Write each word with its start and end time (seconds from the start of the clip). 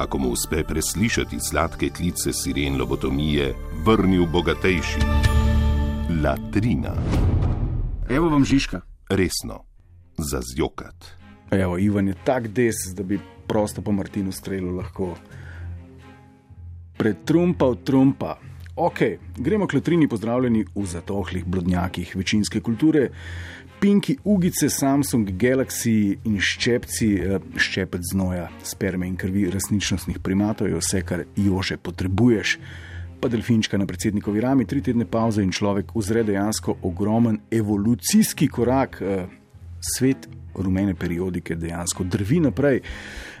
ako 0.00 0.18
mu 0.18 0.28
uspe 0.32 0.64
preslišati 0.64 1.36
sladke 1.40 1.88
klice 1.88 2.32
siren 2.32 2.78
lobotomije, 2.80 3.54
vrnil 3.84 4.26
bogatejši. 4.26 5.00
Latrina. 6.24 6.94
Evo 8.08 8.28
vam 8.28 8.44
Žižka. 8.44 8.80
Resno, 9.10 9.64
za 10.18 10.40
zjokat. 10.54 11.06
Evo, 11.50 11.78
Ivan 11.78 12.08
je 12.08 12.14
tak 12.24 12.48
des, 12.48 12.74
da 12.96 13.02
bi 13.02 13.20
prosto 13.46 13.82
po 13.82 13.92
Martinu 13.92 14.32
strelu 14.32 14.70
lahko 14.76 15.14
pretrumpal 16.96 17.74
trumpa. 17.84 18.36
Ok, 18.76 18.98
gremo 19.36 19.66
k 19.66 19.74
latrini 19.74 20.08
pozdravljeni 20.08 20.64
v 20.74 20.84
zatohlih 20.86 21.44
blodnjakih 21.44 22.16
večinske 22.16 22.60
kulture. 22.60 23.08
Pinki, 23.80 24.16
ugice, 24.24 24.68
Samsung, 24.70 25.30
Galaxy 25.30 26.18
in 26.24 26.38
ščepci, 26.38 27.08
eh, 27.14 27.40
ščepec 27.56 28.00
znoja, 28.12 28.48
sperme 28.62 29.08
in 29.08 29.16
krvi 29.16 29.50
resničnostnih 29.50 30.18
primatov 30.18 30.68
je 30.68 30.76
vse, 30.76 31.02
kar 31.02 31.24
jože 31.36 31.76
potrebuješ. 31.76 32.58
Pa 33.20 33.28
delfinčka 33.28 33.78
na 33.78 33.86
predsednikovi 33.86 34.40
rami, 34.40 34.64
tri 34.66 34.80
tedne 34.80 35.04
pauze 35.04 35.42
in 35.42 35.50
človek 35.50 35.96
uzre 35.96 36.22
dejansko 36.22 36.76
ogromen 36.82 37.40
evolucijski 37.50 38.48
korak. 38.48 39.02
Eh, 39.80 39.82
svet 39.96 40.28
rumene 40.54 40.94
periodike 40.94 41.54
dejansko 41.54 42.04
drvi 42.04 42.40
naprej. 42.40 42.80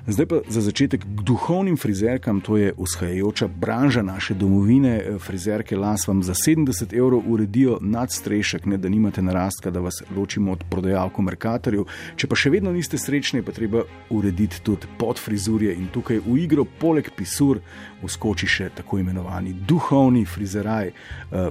Zdaj 0.06 0.26
pa 0.26 0.36
za 0.48 0.60
začetek 0.60 1.00
k 1.00 1.22
duhovnim 1.22 1.76
frizerkam, 1.76 2.40
to 2.40 2.56
je 2.56 2.72
ushajajoča 2.76 3.48
branža 3.48 4.02
naše 4.02 4.34
domovine. 4.34 5.18
Frizerke 5.18 5.76
las 5.76 6.08
vam 6.08 6.22
za 6.22 6.34
70 6.34 6.96
evrov 6.98 7.22
uredijo 7.26 7.78
nadstrešek, 7.80 8.66
ne 8.66 8.76
da 8.76 8.88
nimate 8.88 9.22
narastka, 9.22 9.70
da 9.70 9.80
vas 9.80 10.02
ločimo 10.16 10.52
od 10.52 10.64
prodajalko 10.70 11.22
Merkatorju. 11.22 11.86
Če 12.16 12.26
pa 12.26 12.36
še 12.36 12.50
vedno 12.50 12.72
niste 12.72 12.98
srečni, 12.98 13.42
pa 13.42 13.52
treba 13.52 13.82
urediti 14.10 14.62
tudi 14.62 14.88
podfrizurje 14.98 15.74
in 15.74 15.90
tukaj 15.92 16.22
v 16.26 16.38
igro, 16.38 16.64
poleg 16.64 17.10
pisur, 17.16 17.60
uskoči 18.02 18.46
še 18.46 18.70
tako 18.80 18.98
imenovani 18.98 19.52
duhovni 19.52 20.24
frizeraj. 20.24 20.90
Uh, 21.30 21.50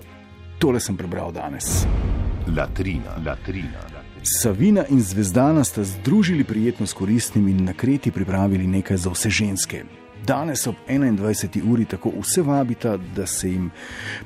tole 0.59 0.79
sem 0.79 0.97
prebral 0.97 1.31
danes. 1.31 1.85
Latrina, 2.47 3.19
latrina. 3.25 3.98
Savina 4.37 4.85
in 4.89 5.01
Zvezdana 5.01 5.63
sta 5.63 5.83
združili 5.83 6.43
prijetno 6.43 6.85
s 6.87 6.93
koristnim 6.93 7.47
in 7.47 7.63
na 7.63 7.73
kreti 7.73 8.11
pripravili 8.11 8.67
nekaj 8.67 8.97
za 8.97 9.09
vse 9.09 9.29
ženske. 9.29 9.83
Danes 10.27 10.67
ob 10.67 10.75
21. 10.87 11.71
uri 11.71 11.85
tako 11.85 12.11
vse 12.21 12.41
vabita, 12.41 12.97
da 13.15 13.25
se 13.25 13.49
jim 13.49 13.71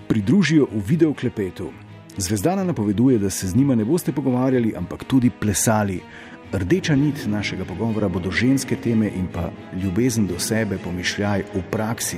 pridružijo 0.07 0.67
v 0.71 0.83
videoklepetu. 0.87 1.71
Zvezdana 2.17 2.63
napoveduje, 2.63 3.19
da 3.19 3.29
se 3.29 3.47
z 3.47 3.55
njima 3.55 3.75
ne 3.75 3.85
boste 3.85 4.11
pogovarjali, 4.11 4.73
ampak 4.77 5.03
tudi 5.03 5.29
plesali. 5.29 6.01
Rdeča 6.51 6.95
nit 6.95 7.25
našega 7.27 7.65
pogovora 7.65 8.09
bodo 8.09 8.31
ženske 8.31 8.75
teme 8.75 9.07
in 9.07 9.27
pa 9.33 9.51
ljubezen 9.83 10.27
do 10.27 10.39
sebe, 10.39 10.77
pomišljaj 10.83 11.43
v 11.55 11.63
praksi 11.71 12.17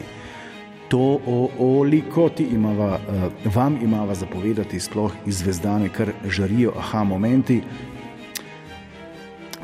to, 0.96 1.20
koliko 1.58 2.30
ti 2.30 2.44
imava, 2.44 3.00
uh, 3.10 3.56
vam 3.56 3.78
imava 3.84 4.16
zapovedati, 4.16 4.80
sploh 4.80 5.12
iz 5.26 5.38
zvezdane, 5.38 5.90
kar 5.90 6.12
žarijo, 6.28 6.72
aha, 6.78 7.04
momenti. 7.04 7.62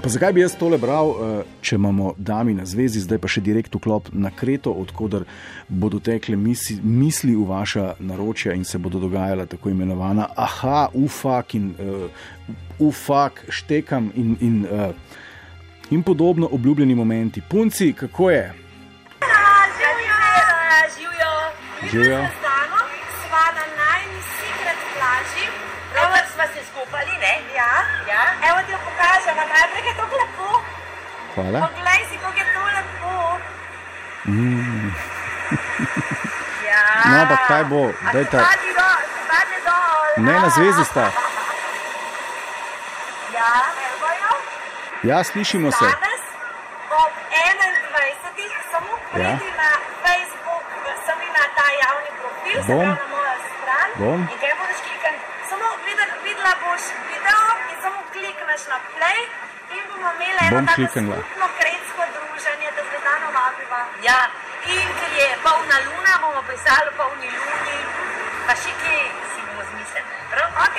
Pa 0.04 0.10
zakaj 0.10 0.34
bi 0.34 0.42
jaz 0.42 0.58
tole 0.60 0.76
bral, 0.78 1.10
uh, 1.10 1.40
če 1.62 1.78
imamo 1.80 2.14
dami 2.18 2.54
na 2.54 2.66
zvezi, 2.68 3.00
zdaj 3.00 3.22
pa 3.24 3.32
še 3.32 3.46
direkt 3.48 3.76
vklop 3.80 4.10
na 4.12 4.28
Kreto, 4.36 4.74
odkudar 4.76 5.24
bodo 5.70 6.02
tekle 6.04 6.36
misli, 6.36 6.82
misli 6.84 7.36
v 7.38 7.48
vaša 7.48 7.94
naročja 8.00 8.52
in 8.52 8.68
se 8.68 8.78
bodo 8.78 9.00
dogajala 9.00 9.46
tako 9.48 9.72
imenovana 9.72 10.28
aha, 10.36 10.90
ufak 10.94 11.56
in 11.56 11.72
uh, 11.80 12.26
ufak, 12.80 13.46
štekam 13.48 14.12
in, 14.20 14.36
in, 14.42 14.66
uh, 14.68 14.92
in 15.96 16.04
podobno 16.04 16.52
obljubljeni 16.52 16.96
momenti. 16.96 17.42
Punci, 17.50 17.94
kako 17.94 18.32
je? 18.36 18.61
Živijo. 21.90 22.22
Sva 23.22 23.46
na 23.58 23.66
najni 23.82 24.22
secret 24.38 24.80
plaži, 24.94 25.46
ravno 25.96 26.18
smo 26.34 26.44
se 26.54 26.62
skupali, 26.72 27.14
ne? 27.24 27.34
Ja, 27.56 27.74
ja. 28.12 28.24
Evo 28.50 28.60
ti 28.66 28.72
jo 28.72 28.78
pokažem, 28.88 29.36
najprej 29.54 29.84
je 29.90 29.94
to 29.98 30.04
lepo. 30.04 30.50
Hvala. 31.36 31.60
Poglej 31.68 32.02
si, 32.10 32.18
kako 32.18 32.38
je 32.38 32.46
to 32.54 32.62
lepo. 32.78 33.40
Mm. 34.26 34.88
ja. 36.70 36.84
No, 37.06 37.22
ampak 37.22 37.40
kaj 37.48 37.64
bo? 37.64 37.82
Daj 38.14 38.26
ta. 38.32 38.40
Ne, 40.18 40.34
na 40.34 40.50
zvezi 40.50 40.84
sta. 40.86 41.12
Ja, 43.34 43.54
evo 43.88 44.08
jo. 44.22 44.34
Ja, 45.10 45.24
slišimo 45.24 45.72
se. 45.72 45.86
Danes 45.86 46.22
ob 47.02 47.12
21. 47.32 48.72
samo 48.72 48.92
pridi 49.12 49.26
Ja. 49.26 49.32
na 49.58 49.70
Facebook, 50.04 50.51
sem 51.06 51.20
na 51.38 51.44
ta 51.58 51.68
javni 51.84 52.12
profil, 52.20 52.58
se 52.66 52.68
Bom. 52.72 52.86
pravi 52.86 53.00
na 53.04 53.08
mojo 53.16 53.34
stran. 53.50 53.90
Bom. 54.02 54.20
In 54.34 54.38
kaj 54.44 54.54
boš 54.62 54.78
kliknil? 54.86 55.16
Samo 55.50 55.68
videl, 55.88 56.10
videla 56.26 56.54
boš 56.64 56.84
video 57.10 57.42
in 57.72 57.78
samo 57.86 58.00
klikneš 58.14 58.64
na 58.72 58.78
play 58.96 59.20
in 59.76 59.84
bomo 59.90 60.10
imeli 60.18 60.44
Bom 60.54 60.60
eno 60.64 60.68
tako 60.68 60.78
kliknila. 60.80 61.18
skupno 61.24 61.48
kretsko 61.60 62.02
druženje, 62.16 62.70
da 62.76 62.82
zvedano 62.90 63.28
vabiva. 63.38 63.82
Ja, 64.08 64.20
in 64.76 64.88
ker 65.00 65.12
je 65.20 65.28
polna 65.46 65.78
luna, 65.88 66.14
bomo 66.24 66.42
pisali 66.50 66.92
polni 67.00 67.30
luni, 67.44 67.78
pa 68.48 68.54
še 68.62 68.72
kje 68.82 68.98
si 69.32 69.40
bomo 69.48 69.64
zmislili. 69.70 70.10
Prav, 70.32 70.48
ok, 70.66 70.76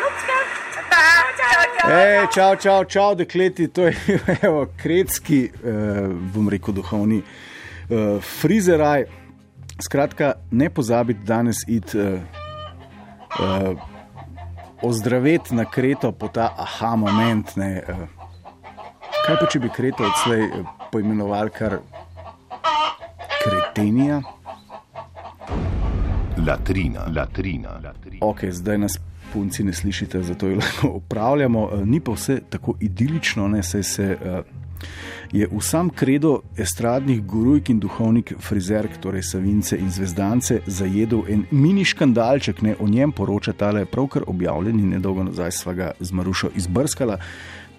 ljubčka, 0.00 0.36
čau. 0.74 1.90
Ej, 1.90 2.26
čau, 2.34 2.56
čau, 2.56 2.84
čau, 2.84 3.14
dekleti, 3.14 3.68
to 3.68 3.86
je 3.86 3.94
evo, 4.46 4.66
kretski, 4.82 5.40
eh, 5.44 5.50
bom 6.34 6.48
rekel, 6.48 6.74
duhovni 6.74 7.22
eh, 7.22 8.20
frizeraj. 8.40 9.04
Skratka, 9.80 10.32
ne 10.50 10.70
pozabite 10.70 11.20
danes 11.24 11.56
iti 11.68 11.98
eh, 11.98 12.20
eh, 13.40 13.76
ozdraviti 14.82 15.54
na 15.54 15.64
kreto 15.64 16.12
po 16.12 16.28
ta 16.28 16.54
aha 16.58 16.96
moment. 16.96 17.56
Ne, 17.56 17.82
eh. 17.88 17.96
Kaj 19.26 19.36
pa 19.40 19.46
če 19.46 19.58
bi 19.58 19.68
kreto 19.68 20.04
odslej 20.04 20.42
eh, 20.42 20.62
poimenovali 20.92 21.50
kar 21.50 21.78
kretenija? 23.40 24.20
Latrina, 26.46 27.04
latrina, 27.16 27.70
latrina. 27.84 28.20
Ok, 28.22 28.44
zdaj 28.50 28.78
nas 28.78 28.98
punci 29.32 29.64
ne 29.64 29.72
slišite, 29.72 30.22
zato 30.22 30.48
jo 30.48 30.56
lahko 30.56 30.88
upravljamo. 30.96 31.68
Eh, 31.72 31.84
Ni 31.86 32.00
pa 32.00 32.12
vse 32.12 32.40
tako 32.50 32.74
idilično, 32.80 33.48
ne 33.48 33.62
saj 33.62 33.82
se. 33.82 34.16
eh, 34.24 34.59
Je 35.32 35.46
v 35.46 35.60
sam 35.62 35.90
kredo 35.90 36.40
estradnih 36.58 37.22
gurujk 37.26 37.70
in 37.70 37.80
duhovnik 37.80 38.32
frizerk, 38.40 38.98
torej 39.00 39.22
Savince 39.22 39.78
in 39.78 39.90
Zvezdance, 39.90 40.60
zajedel 40.66 41.22
en 41.28 41.44
mini 41.50 41.84
škandalček, 41.84 42.62
ne 42.62 42.74
o 42.80 42.88
njem 42.88 43.12
poroča 43.12 43.52
tale 43.52 43.84
pravkar 43.86 44.24
objavljeni, 44.26 44.82
nedolgo 44.82 45.24
nazaj 45.30 45.52
sva 45.52 45.74
ga 45.74 45.92
z 46.00 46.12
Marušo 46.12 46.50
izbrskala, 46.56 47.18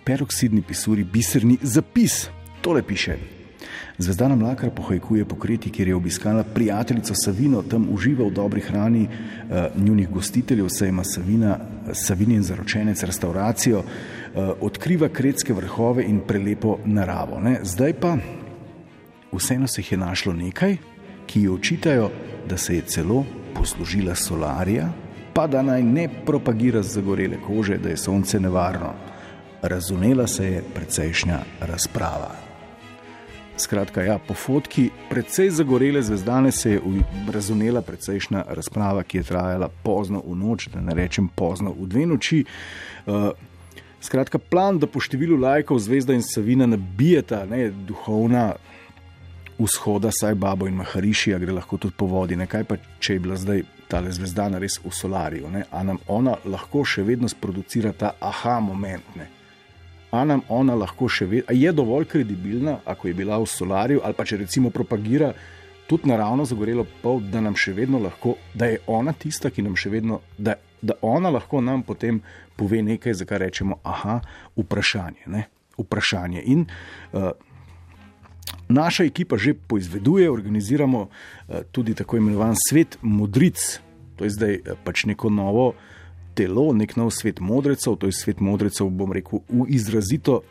peroksidni 0.06 0.62
pisuri, 0.62 1.03
biserni 1.03 1.57
zapis. 1.62 2.29
Tole 2.62 2.84
piše. 2.84 3.41
Zvezdana 3.98 4.36
Mlakar 4.36 4.70
pohajkuje 4.76 5.26
po 5.26 5.36
kreti, 5.36 5.69
kjer 5.69 5.88
je 5.88 5.95
obiskala 5.95 6.44
prijateljico 6.44 7.13
Savino, 7.16 7.62
tam 7.62 7.88
uživa 7.92 8.25
v 8.25 8.31
dobri 8.31 8.62
hrani 8.62 9.07
uh, 9.07 9.84
njunih 9.84 10.10
gostiteljev, 10.10 10.68
saj 10.69 10.90
ima 10.90 11.04
Savina, 11.04 11.57
Savinin 11.94 12.44
zaročenec 12.44 13.04
restauracijo, 13.04 13.80
uh, 13.80 14.50
odkriva 14.62 15.10
kretske 15.10 15.54
vrhove 15.54 16.04
in 16.04 16.19
prelepo 16.28 16.78
naravo. 16.86 17.40
Ne? 17.40 17.60
Zdaj 17.63 17.94
pa 17.94 18.18
vseeno 19.31 19.68
se 19.68 19.81
jih 19.81 19.92
je 19.92 19.98
našlo 19.98 20.34
nekaj, 20.34 20.78
ki 21.25 21.42
ji 21.42 21.50
očitajo, 21.50 22.10
da 22.50 22.57
se 22.57 22.75
je 22.75 22.81
celo 22.81 23.25
poslužila 23.56 24.16
solarija, 24.16 24.90
pa 25.34 25.48
da 25.48 25.62
naj 25.62 25.84
ne 25.84 26.10
propagira 26.25 26.81
zagorele 26.84 27.38
kože, 27.48 27.78
da 27.78 27.90
je 27.90 27.98
sonce 27.98 28.40
nevarno. 28.40 28.94
Razumela 29.62 30.28
se 30.28 30.45
je 30.45 30.63
precejšnja 30.74 31.40
razprava. 31.60 32.50
Skratka, 33.62 34.02
ja, 34.02 34.18
po 34.18 34.34
fotki 34.34 34.90
precej 35.10 35.50
zagorele 35.54 36.02
zvezdane 36.02 36.52
se 36.52 36.72
je 36.72 36.81
razumela 37.34 37.81
precejšnja 37.81 38.44
razprava, 38.48 39.04
ki 39.04 39.19
je 39.19 39.24
trajala 39.24 39.69
pozno 39.84 40.24
v 40.25 40.36
noč, 40.36 40.68
da 40.74 40.81
ne 40.81 40.96
rečem 40.98 41.28
pozno 41.36 41.74
v 41.78 41.86
dve 41.88 42.06
noči. 42.10 42.40
Uh, 43.06 43.30
skratka, 44.02 44.40
plan, 44.42 44.80
da 44.81 44.90
po 44.90 44.98
številu 44.98 45.38
lajkov 45.38 45.78
zvezda 45.80 46.18
in 46.18 46.25
Savina 46.25 46.66
nabijeta 46.66 47.44
ne, 47.46 47.68
duhovna 47.69 48.48
vzhoda, 49.62 50.10
saj 50.10 50.36
Babo 50.42 50.66
in 50.68 50.81
Maharišija 50.81 51.38
gre 51.40 51.54
lahko 51.54 51.78
tudi 51.78 51.94
po 51.98 52.07
vodi. 52.10 52.36
Ne? 52.36 52.48
Kaj 52.50 52.66
pa, 52.66 52.80
če 53.00 53.14
je 53.14 53.24
bila 53.28 53.38
zdaj 53.38 53.62
ta 53.92 54.02
zvezdana 54.10 54.57
res 54.57 54.80
v 54.81 54.90
solariju? 54.90 55.54
Ne? 55.54 55.68
A 55.69 55.84
nam 55.86 56.02
ona 56.07 56.40
lahko 56.50 56.81
še 56.81 57.06
vedno 57.06 57.30
sproducira 57.30 57.94
ta 57.94 58.16
aha 58.19 58.57
moment? 58.60 59.14
Ne? 59.16 59.30
A 60.12 60.25
nam 60.28 60.42
ona 60.52 60.75
lahko 60.75 61.08
še 61.08 61.25
vedno, 61.25 61.56
je 61.56 61.72
dovolj 61.72 62.06
kredibilna, 62.12 62.81
ako 62.86 63.08
je 63.08 63.13
bila 63.16 63.40
v 63.40 63.48
solariju, 63.48 64.02
ali 64.04 64.18
pa 64.18 64.25
če 64.28 64.42
recimo 64.44 64.69
propagira 64.69 65.31
tudi 65.88 66.08
naravno 66.08 66.46
zagorelo 66.46 66.86
pol, 67.02 67.22
da 67.31 67.42
nam 67.44 67.56
še 67.56 67.74
vedno 67.75 68.00
lahko, 68.00 68.38
da 68.56 68.69
je 68.72 68.80
ona 68.88 69.12
tista, 69.12 69.50
ki 69.52 69.63
nam 69.63 69.75
še 69.75 69.90
vedno, 69.92 70.22
da, 70.38 70.56
da 70.81 70.96
ona 71.04 71.31
lahko 71.31 71.60
nam 71.63 71.84
potem 71.84 72.22
pove 72.56 72.80
nekaj, 72.84 73.16
za 73.19 73.28
kar 73.28 73.44
rečemo, 73.44 73.80
aha, 73.84 74.22
vprašanje. 74.56 75.28
Ne? 75.31 75.46
Vprašanje. 75.80 76.44
In 76.54 76.64
uh, 76.64 77.31
naša 78.72 79.07
ekipa 79.07 79.40
že 79.40 79.56
poizveduje, 79.56 80.30
organiziramo 80.31 81.07
uh, 81.07 81.64
tudi 81.72 81.96
tako 81.96 82.19
imenovan 82.19 82.56
svet 82.56 83.00
modric, 83.02 83.81
to 84.16 84.28
je 84.28 84.36
zdaj 84.36 84.60
uh, 84.60 84.80
pač 84.84 85.06
neko 85.12 85.31
novo 85.31 85.74
telo, 86.36 86.72
nek 86.74 86.95
nov 86.95 87.12
svet 87.16 87.39
modrecev, 87.39 87.98
to 88.00 88.10
je 88.10 88.16
svet 88.16 88.39
modrecev, 88.39 88.89
bom 88.89 89.13
rekel, 89.13 89.44
v 89.50 89.68
izrazito 89.69 90.42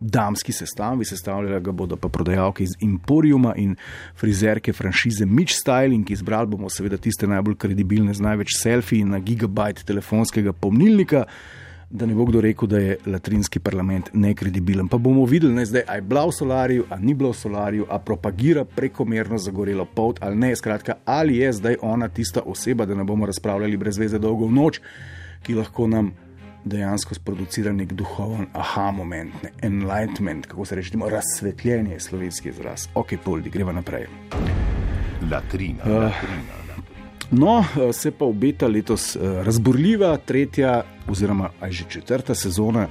damski 0.00 0.52
sestavi, 0.52 1.04
sestavljala 1.04 1.58
ga 1.58 1.72
bodo 1.72 1.96
pa 1.96 2.08
prodajalke 2.08 2.62
iz 2.62 2.76
Emporiuma 2.82 3.54
in 3.56 3.74
frizerke 4.16 4.72
franšize 4.72 5.26
Mitch 5.26 5.54
Styling. 5.58 6.10
Izbrali 6.10 6.46
bomo 6.46 6.70
seveda 6.70 6.96
tiste 6.96 7.26
najbolj 7.26 7.56
kredibilne 7.56 8.14
z 8.14 8.22
največ 8.22 8.54
selfij 8.60 9.04
na 9.04 9.18
gigabajt 9.18 9.82
telefonskega 9.84 10.52
pomnilnika. 10.52 11.24
Da 11.90 12.06
ne 12.06 12.14
bo 12.14 12.24
kdo 12.28 12.40
rekel, 12.40 12.68
da 12.68 12.78
je 12.78 12.96
latrinski 13.06 13.60
parlament 13.60 14.10
nekredibilen. 14.12 14.88
Pa 14.88 14.98
bomo 14.98 15.24
videli, 15.24 15.54
ne 15.54 15.64
zdaj, 15.64 15.82
ali 15.86 15.98
je 15.98 16.02
bila 16.02 16.26
v 16.26 16.32
solariju, 16.32 16.84
ali 16.90 17.06
ni 17.06 17.14
bila 17.14 17.30
v 17.30 17.36
solariju, 17.36 17.86
ali 17.88 18.02
propagira 18.04 18.64
prekomerno 18.64 19.38
zagorelo 19.38 19.84
pot, 19.84 20.18
ali 20.20 20.36
ne. 20.36 20.56
Skratka, 20.56 20.98
ali 21.04 21.36
je 21.36 21.52
zdaj 21.52 21.76
ona 21.82 22.08
tista 22.08 22.42
oseba, 22.46 22.86
da 22.86 22.94
ne 22.94 23.04
bomo 23.04 23.26
razpravljali 23.26 23.76
brez 23.76 23.98
veze 23.98 24.18
dolgo 24.18 24.46
v 24.46 24.52
noč, 24.52 24.80
ki 25.42 25.54
lahko 25.54 25.86
nam 25.88 26.12
dejansko 26.64 27.14
sproducira 27.14 27.72
nek 27.72 27.92
duhoven 27.92 28.46
aha 28.52 28.90
moment, 28.90 29.42
ne 29.42 29.52
enlightenment, 29.62 30.46
kako 30.46 30.64
se 30.64 30.74
reče, 30.74 30.98
razsvetljenje 31.10 31.92
je 31.92 32.00
slovenski 32.00 32.48
izraz. 32.48 32.88
Ok, 32.94 33.16
poldi, 33.24 33.50
greva 33.50 33.72
naprej. 33.72 34.06
Latrina. 35.30 35.84
Uh, 35.84 36.02
latrina. 36.02 36.67
No, 37.30 37.60
eh, 37.60 37.92
se 37.92 38.10
pa 38.10 38.24
obeta 38.24 38.66
letos 38.66 39.16
eh, 39.16 39.42
razburljiva 39.44 40.16
tretja, 40.16 40.82
oziroma 41.08 41.50
aj 41.60 41.72
že 41.72 41.84
četrta 41.88 42.34
sezona 42.34 42.88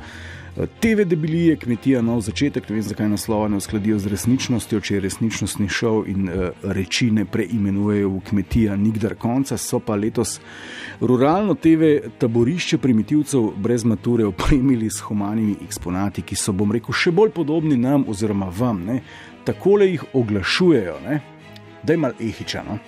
TV 0.79 1.05
debilije, 1.05 1.55
kmetija, 1.55 2.01
nov 2.01 2.21
začetek, 2.25 2.69
ne 2.69 2.75
vem 2.75 2.83
zakaj 2.83 3.09
naslova 3.09 3.47
ne 3.47 3.57
uskladijo 3.57 3.99
z 3.99 4.09
resničnostjo, 4.09 4.79
če 4.81 4.95
je 4.95 5.01
resničnostni 5.05 5.67
šov 5.69 6.07
in 6.09 6.29
uh, 6.29 6.47
reči 6.63 7.11
ne 7.13 7.25
preimenujejo 7.25 8.09
v 8.09 8.21
kmetija 8.29 8.75
nikdar 8.75 9.15
konca, 9.21 9.57
so 9.57 9.79
pa 9.79 9.95
letos 9.95 10.39
ruralno 10.99 11.53
TV 11.53 12.09
taborišče 12.17 12.77
primitivcev 12.81 13.51
brez 13.57 13.85
mature 13.85 14.25
opremili 14.25 14.89
s 14.89 15.05
humanimi 15.05 15.59
eksponati, 15.67 16.25
ki 16.25 16.35
so, 16.35 16.53
bom 16.57 16.73
rekel, 16.73 16.93
še 16.93 17.13
bolj 17.13 17.35
podobni 17.37 17.77
nam 17.77 18.07
oziroma 18.09 18.49
vam. 18.49 18.81
Ne? 18.87 19.01
Takole 19.45 19.91
jih 19.91 20.09
oglašujejo, 20.13 21.01
ne? 21.05 21.21
da 21.83 21.93
je 21.93 22.01
mal 22.01 22.17
ehičano. 22.19 22.79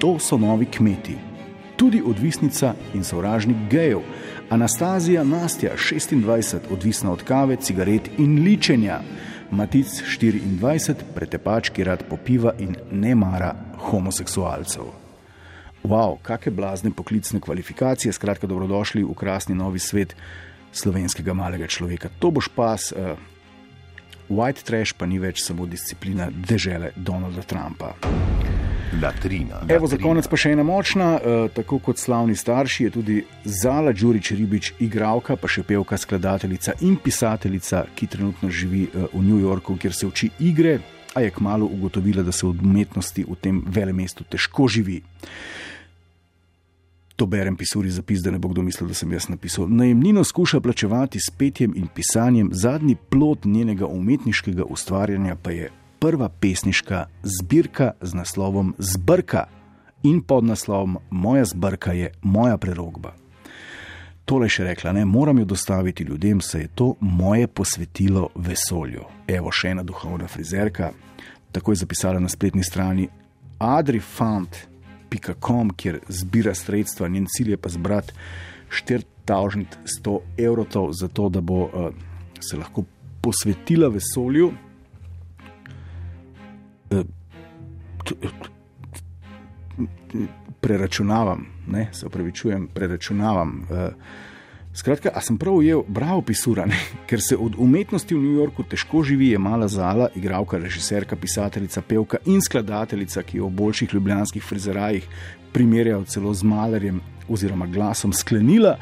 To 0.00 0.18
so 0.18 0.38
novi 0.38 0.64
kmeti, 0.64 1.14
tudi 1.76 2.02
odvisnica 2.06 2.74
in 2.94 3.04
sovražnik 3.04 3.56
gejev. 3.70 4.00
Anastazija 4.50 5.24
Nastja, 5.24 5.74
26, 5.76 6.56
odvisna 6.70 7.12
od 7.12 7.22
kave, 7.22 7.56
cigaret 7.56 8.08
in 8.18 8.42
ličenja. 8.44 9.00
Matic 9.50 9.86
24, 9.86 10.94
pretepač, 11.14 11.68
ki 11.68 11.84
rad 11.84 12.06
popiva 12.08 12.54
in 12.58 12.76
ne 12.90 13.14
mara 13.14 13.52
homoseksualcev. 13.90 14.88
Wow, 15.84 16.16
kakšne 16.22 16.52
blazne 16.52 16.90
poklicne 16.96 17.40
kvalifikacije, 17.40 18.12
skratka, 18.12 18.46
dobrodošli 18.46 19.04
v 19.04 19.14
krasni 19.14 19.54
novi 19.54 19.78
svet 19.78 20.16
slovenskega 20.72 21.34
malega 21.34 21.68
človeka. 21.68 22.08
To 22.18 22.30
boš 22.30 22.48
pas, 22.48 22.92
uh, 22.92 23.20
white 24.32 24.64
trash 24.64 24.96
pa 24.96 25.04
ni 25.04 25.20
več 25.20 25.44
samo 25.44 25.66
disciplina 25.66 26.32
dežele 26.32 26.96
Donalda 26.96 27.44
Trumpa. 27.44 27.92
Latrina. 29.02 29.62
Evo, 29.68 29.86
za 29.86 29.98
konec 29.98 30.26
pa 30.28 30.38
še 30.40 30.54
ena 30.54 30.64
močna, 30.66 31.10
uh, 31.14 31.42
tako 31.54 31.78
kot 31.78 31.98
slavni 31.98 32.34
starši, 32.36 32.84
je 32.84 32.90
tudi 32.90 33.18
Zala 33.44 33.92
Đurič 33.92 34.32
Ribič, 34.34 34.72
igralka, 34.82 35.36
pa 35.36 35.48
še 35.48 35.62
pevka, 35.66 35.98
skladateljica 35.98 36.74
in 36.86 36.96
pisateljica, 36.98 37.84
ki 37.94 38.10
trenutno 38.10 38.50
živi 38.50 38.88
uh, 38.88 39.06
v 39.12 39.22
New 39.22 39.38
Yorku, 39.42 39.78
kjer 39.78 39.94
se 39.94 40.08
uči 40.10 40.30
igre, 40.50 40.80
a 41.14 41.22
je 41.22 41.30
kmalo 41.30 41.66
ugotovila, 41.66 42.22
da 42.22 42.32
se 42.32 42.46
v 42.46 42.54
umetnosti 42.54 43.26
v 43.26 43.38
tem 43.40 43.62
velem 43.66 43.96
mestu 44.02 44.24
težko 44.24 44.68
živi. 44.70 45.00
To 47.20 47.26
berem 47.26 47.56
pisuri 47.56 47.90
zapis, 47.92 48.22
da 48.24 48.30
ne 48.32 48.38
bo 48.40 48.48
kdo 48.48 48.62
mislil, 48.64 48.88
da 48.88 48.94
sem 48.96 49.10
jaz 49.12 49.28
napisal. 49.28 49.68
Najemnino 49.68 50.24
skuša 50.24 50.60
plačevati 50.64 51.20
s 51.20 51.30
petjem 51.30 51.74
in 51.76 51.90
pisanjem, 51.94 52.48
zadnji 52.52 52.96
plot 53.10 53.44
njenega 53.44 53.86
umetniškega 53.86 54.64
ustvarjanja 54.64 55.36
pa 55.36 55.52
je 55.52 55.68
prva 56.00 56.28
pesniška 56.28 57.06
zbirka 57.22 57.92
z 58.00 58.14
naslovom 58.14 58.74
Zbrka 58.78 59.44
in 60.02 60.22
pod 60.22 60.44
naslovom 60.44 60.98
Moja 61.10 61.44
zbrka 61.44 61.92
je 61.92 62.12
moja 62.22 62.56
prerogba. 62.56 63.14
Tole 64.24 64.48
še 64.48 64.64
rekla, 64.64 64.92
ne 64.96 65.04
moram 65.04 65.38
jo 65.38 65.44
dostaviti 65.44 66.04
ljudem, 66.04 66.40
saj 66.40 66.60
je 66.60 66.68
to 66.74 66.94
moje 67.00 67.46
posvetilo 67.46 68.28
vesolju. 68.34 69.04
Evo 69.28 69.52
še 69.52 69.68
ena 69.74 69.82
duhovna 69.82 70.28
frizerka, 70.28 70.92
tako 71.52 71.72
je 71.72 71.76
zapisala 71.82 72.20
na 72.20 72.28
spletni 72.32 72.64
strani 72.64 73.08
adrifant.com, 73.58 75.70
kjer 75.76 76.00
zbira 76.08 76.54
sredstva, 76.54 77.08
njen 77.08 77.26
cilj 77.28 77.50
je 77.50 77.56
pa 77.60 77.68
zbrati 77.68 78.12
4100 78.70 80.20
evrov, 80.38 80.92
zato 80.96 81.28
da 81.28 81.40
bo 81.40 81.64
uh, 81.66 81.70
se 82.40 82.56
lahko 82.56 82.84
posvetila 83.20 83.88
vesolju. 83.92 84.52
Preračunavam, 90.60 91.46
ne, 91.66 91.88
se 91.92 92.06
upravičujem, 92.06 92.68
preračunavam. 92.74 93.62
Uh, 93.62 93.78
skratka, 94.74 95.10
a 95.14 95.20
sem 95.20 95.38
prav 95.38 95.54
ujel, 95.54 95.82
bravo, 95.88 96.22
pisurane, 96.22 96.76
ker 97.08 97.22
se 97.22 97.36
od 97.36 97.54
umetnosti 97.58 98.14
v 98.14 98.22
New 98.22 98.36
Yorku 98.38 98.62
težko 98.62 99.02
živi, 99.02 99.32
je 99.34 99.38
mala 99.38 99.68
zala, 99.68 100.08
igralka, 100.14 100.58
režiserka, 100.58 101.16
pisateljica, 101.16 101.82
pevka 101.82 102.22
in 102.26 102.42
skladateljica, 102.42 103.22
ki 103.22 103.38
jo 103.38 103.48
v 103.48 103.56
boljših 103.62 103.94
ljubljanskih 103.94 104.44
frizerajih 104.44 105.06
primerjajo 105.52 106.04
celo 106.04 106.34
z 106.34 106.46
malerjem 106.46 107.00
oziroma 107.28 107.66
glasom, 107.66 108.12
sklenila 108.12 108.76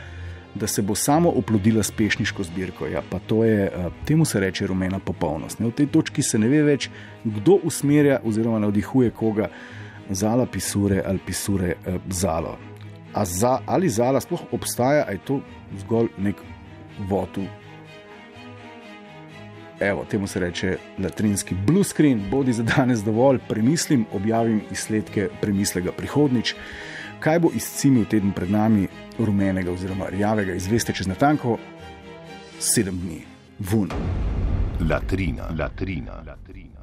da 0.54 0.66
se 0.66 0.82
bo 0.82 0.94
samo 0.94 1.30
oplodila 1.30 1.82
s 1.82 1.90
pešniško 1.90 2.42
zbirko. 2.42 2.86
Ja, 2.86 3.02
pa 3.10 3.18
to 3.18 3.44
je, 3.44 3.64
eh, 3.64 3.90
temu 4.04 4.24
se 4.24 4.40
reče 4.40 4.66
rumena 4.66 4.98
popolnost. 4.98 5.60
Ne? 5.60 5.66
V 5.66 5.72
tej 5.72 5.86
točki 5.86 6.22
se 6.22 6.38
ne 6.38 6.48
ve 6.48 6.62
več, 6.62 6.90
kdo 7.24 7.58
usmerja 7.62 8.20
oziroma 8.24 8.58
navdihuje 8.58 9.10
koga, 9.10 9.48
zala 10.10 10.46
pisure 10.46 11.02
ali 11.06 11.18
pisure 11.26 11.74
eh, 11.86 11.98
zalo. 12.10 12.58
Za, 13.24 13.58
ali 13.66 13.88
zala 13.88 14.20
sploh 14.20 14.40
obstaja, 14.52 15.04
ali 15.06 15.16
je 15.16 15.24
to 15.24 15.40
zgolj 15.78 16.08
nek 16.18 16.36
votu. 17.08 17.42
Evo, 19.80 20.04
temu 20.10 20.26
se 20.26 20.40
reče 20.40 20.76
latrinski 20.98 21.54
blue 21.66 21.84
screen, 21.84 22.22
bodi 22.30 22.52
za 22.52 22.62
danes 22.62 23.02
dovolj, 23.04 23.38
premislim, 23.48 24.06
objavim 24.12 24.62
izsledke 24.70 25.28
premislega 25.40 25.92
prihodnič. 25.92 26.54
Kaj 27.20 27.38
bo 27.38 27.50
izcimil 27.54 28.04
teden 28.06 28.32
pred 28.32 28.50
nami, 28.50 28.86
rumenega 29.18 29.72
oziroma 29.72 30.08
rjavega, 30.10 30.54
izveste 30.54 30.92
čez 30.92 31.06
natanko 31.06 31.58
sedem 32.60 32.98
dni. 32.98 33.22
Vun. 33.58 33.90
Latrina, 34.90 35.50
latrina, 35.58 36.22
latrina. 36.26 36.68